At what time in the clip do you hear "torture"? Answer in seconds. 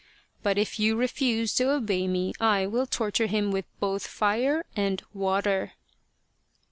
2.87-3.27